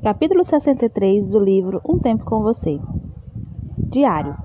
[0.00, 2.78] Capítulo 63 do livro Um Tempo com Você.
[3.90, 4.36] Diário.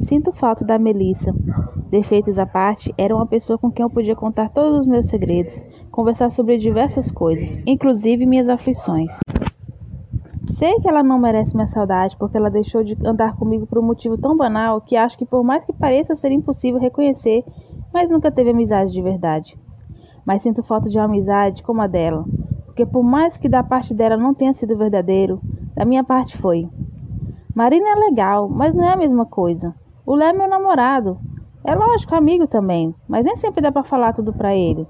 [0.00, 1.32] Sinto falta da Melissa.
[1.88, 5.54] Defeitos à parte, era uma pessoa com quem eu podia contar todos os meus segredos,
[5.92, 9.16] conversar sobre diversas coisas, inclusive minhas aflições.
[10.58, 13.86] Sei que ela não merece minha saudade porque ela deixou de andar comigo por um
[13.86, 17.44] motivo tão banal que acho que, por mais que pareça ser impossível reconhecer,
[17.94, 19.56] mas nunca teve amizade de verdade.
[20.26, 22.24] Mas sinto falta de uma amizade como a dela,
[22.78, 25.40] porque por mais que da parte dela não tenha sido verdadeiro,
[25.74, 26.68] da minha parte foi.
[27.52, 29.74] Marina é legal, mas não é a mesma coisa.
[30.06, 31.18] O Léo é meu namorado.
[31.64, 34.86] É lógico, amigo também, mas nem sempre dá para falar tudo para ele.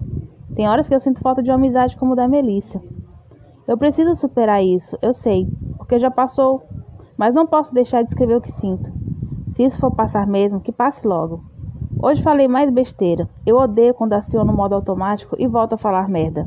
[0.55, 2.79] Tem horas que eu sinto falta de uma amizade como da Melissa.
[3.67, 5.49] Eu preciso superar isso, eu sei,
[5.79, 6.63] porque já passou,
[7.17, 8.93] mas não posso deixar de escrever o que sinto.
[9.53, 11.41] Se isso for passar mesmo, que passe logo.
[12.03, 13.27] Hoje falei mais besteira.
[13.47, 16.47] Eu odeio quando aciono o modo automático e volto a falar merda.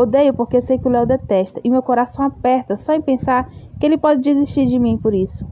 [0.00, 3.84] Odeio porque sei que o Léo detesta e meu coração aperta só em pensar que
[3.84, 5.46] ele pode desistir de mim por isso.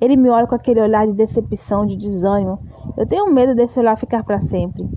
[0.00, 2.58] Ele me olha com aquele olhar de decepção, de desânimo.
[2.96, 4.88] Eu tenho medo desse olhar ficar para sempre.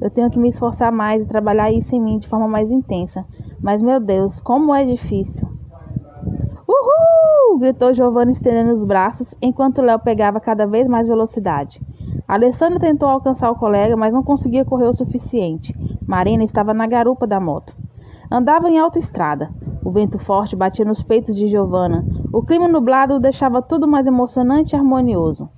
[0.00, 3.24] Eu tenho que me esforçar mais e trabalhar isso em mim de forma mais intensa,
[3.62, 5.46] mas, meu Deus, como é difícil.
[6.68, 7.58] Uhul!
[7.58, 11.80] gritou Giovanna estendendo os braços, enquanto Léo pegava cada vez mais velocidade.
[12.26, 15.74] Alessandra tentou alcançar o colega, mas não conseguia correr o suficiente.
[16.06, 17.83] Marina estava na garupa da moto.
[18.30, 19.50] Andava em alta estrada.
[19.84, 22.04] O vento forte batia nos peitos de Giovanna.
[22.32, 25.48] O clima nublado deixava tudo mais emocionante e harmonioso.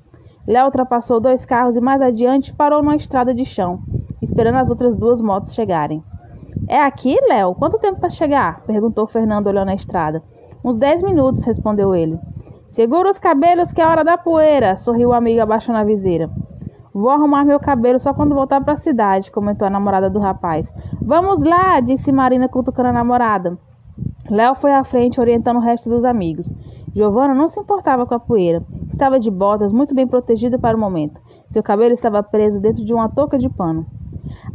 [0.47, 3.81] Léo ultrapassou dois carros e mais adiante parou numa estrada de chão,
[4.21, 6.03] esperando as outras duas motos chegarem.
[6.69, 7.55] É aqui, Léo?
[7.55, 8.63] Quanto tempo para chegar?
[8.65, 10.23] perguntou Fernando olhando a estrada.
[10.65, 12.19] Uns dez minutos, respondeu ele.
[12.69, 16.29] Segura os cabelos que é hora da poeira, sorriu o amigo abaixando a viseira.
[16.97, 20.73] Vou arrumar meu cabelo só quando voltar para a cidade, comentou a namorada do rapaz.
[20.99, 23.59] Vamos lá, disse Marina cutucando a namorada.
[24.31, 26.51] Léo foi à frente, orientando o resto dos amigos.
[26.95, 28.65] Giovanna não se importava com a poeira.
[28.89, 31.21] Estava de botas, muito bem protegida para o momento.
[31.49, 33.85] Seu cabelo estava preso dentro de uma touca de pano.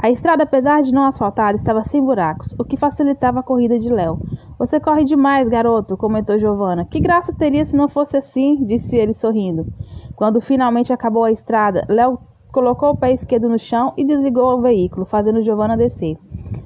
[0.01, 3.87] A estrada, apesar de não asfaltada, estava sem buracos, o que facilitava a corrida de
[3.87, 4.17] Léo.
[4.57, 6.85] Você corre demais, garoto, comentou Giovanna.
[6.85, 9.67] Que graça teria se não fosse assim, disse ele sorrindo.
[10.15, 12.17] Quando finalmente acabou a estrada, Léo
[12.51, 16.17] colocou o pé esquerdo no chão e desligou o veículo, fazendo Giovanna descer.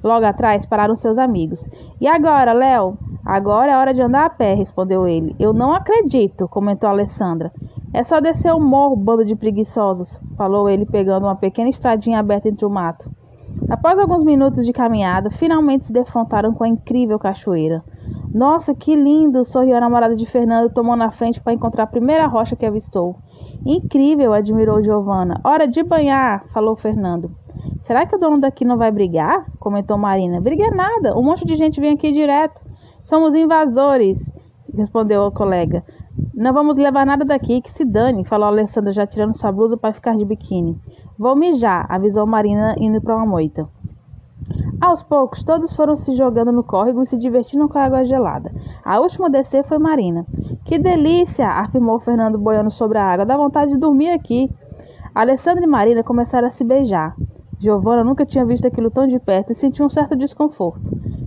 [0.03, 1.65] Logo atrás pararam seus amigos.
[1.99, 2.97] E agora, Léo?
[3.25, 5.35] Agora é hora de andar a pé, respondeu ele.
[5.39, 7.51] Eu não acredito, comentou Alessandra.
[7.93, 12.49] É só descer o morro, bando de preguiçosos, falou ele, pegando uma pequena estradinha aberta
[12.49, 13.09] entre o mato.
[13.69, 17.83] Após alguns minutos de caminhada, finalmente se defrontaram com a incrível cachoeira.
[18.33, 19.45] Nossa, que lindo!
[19.45, 23.15] sorriu a namorada de Fernando, tomando na frente para encontrar a primeira rocha que avistou.
[23.63, 24.33] Incrível!
[24.33, 25.39] admirou Giovanna.
[25.43, 26.45] Hora de banhar!
[26.53, 27.31] falou Fernando.
[27.85, 29.45] Será que o dono daqui não vai brigar?
[29.59, 30.41] comentou Marina.
[30.41, 32.59] Briga nada, um monte de gente vem aqui direto.
[33.03, 34.17] Somos invasores,
[34.75, 35.83] respondeu o colega.
[36.33, 39.93] Não vamos levar nada daqui, que se dane, falou Alessandra já tirando sua blusa para
[39.93, 40.79] ficar de biquíni.
[41.17, 43.69] Vou mijar, avisou Marina indo para uma moita.
[44.81, 48.51] Aos poucos, todos foram se jogando no córrego e se divertindo com a água gelada.
[48.83, 50.25] A última a descer foi Marina.
[50.65, 51.47] Que delícia!
[51.47, 53.23] afirmou Fernando boiando sobre a água.
[53.23, 54.49] Dá vontade de dormir aqui.
[55.13, 57.15] Alessandra e Marina começaram a se beijar.
[57.59, 60.81] Giovanna nunca tinha visto aquilo tão de perto e sentiu um certo desconforto.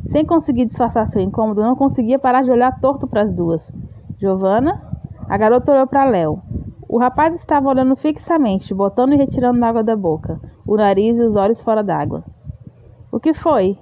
[0.08, 3.72] Sem conseguir disfarçar seu incômodo, não conseguia parar de olhar torto para as duas.
[4.18, 4.82] Giovanna?
[5.28, 6.42] A garota olhou para Léo.
[6.88, 11.36] O rapaz estava olhando fixamente, botando e retirando água da boca, o nariz e os
[11.36, 12.24] olhos fora d'água.
[13.12, 13.78] O que foi?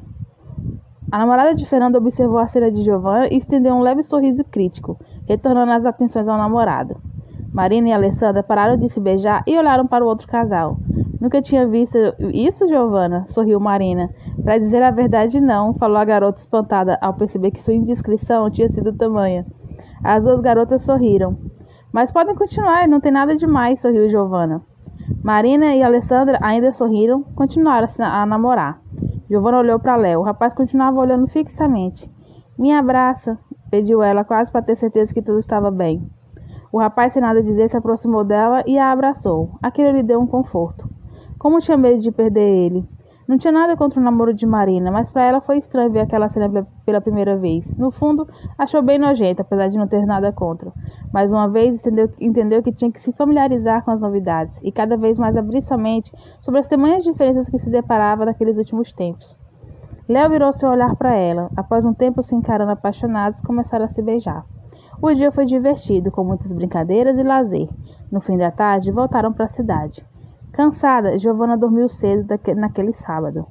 [1.10, 4.98] A namorada de Fernando observou a cena de Giovanna e estendeu um leve sorriso crítico,
[5.26, 6.96] retornando as atenções ao namorado.
[7.52, 10.76] Marina e Alessandra pararam de se beijar e olharam para o outro casal.
[11.20, 11.96] Nunca tinha visto
[12.32, 13.24] isso, Giovanna?
[13.28, 14.10] sorriu Marina.
[14.44, 18.68] Para dizer a verdade, não, falou a garota espantada ao perceber que sua indiscrição tinha
[18.68, 19.46] sido tamanha.
[20.04, 21.36] As duas garotas sorriram.
[21.92, 24.60] Mas podem continuar, não tem nada demais, sorriu Giovanna.
[25.24, 28.80] Marina e Alessandra ainda sorriram, continuaram a namorar.
[29.28, 30.20] Giovanna olhou para Léo.
[30.20, 32.10] O rapaz continuava olhando fixamente.
[32.58, 33.38] Me abraça,
[33.76, 36.02] pediu ela, quase para ter certeza que tudo estava bem.
[36.72, 39.50] O rapaz, sem nada dizer, se aproximou dela e a abraçou.
[39.62, 40.88] Aquilo lhe deu um conforto.
[41.38, 42.88] Como tinha medo de perder ele.
[43.28, 46.28] Não tinha nada contra o namoro de Marina, mas para ela foi estranho ver aquela
[46.28, 47.70] cena pela primeira vez.
[47.76, 48.26] No fundo,
[48.56, 50.72] achou bem nojenta, apesar de não ter nada contra.
[51.12, 54.96] Mais uma vez, entendeu, entendeu que tinha que se familiarizar com as novidades e cada
[54.96, 59.36] vez mais abrir sua mente sobre as tamanhas diferenças que se deparava naqueles últimos tempos.
[60.08, 61.50] Léo virou seu olhar para ela.
[61.56, 64.44] Após um tempo se encarando apaixonados, começaram a se beijar.
[65.02, 67.68] O dia foi divertido, com muitas brincadeiras e lazer.
[68.10, 70.06] No fim da tarde, voltaram para a cidade.
[70.52, 72.24] Cansada, Giovanna dormiu cedo
[72.56, 73.46] naquele sábado.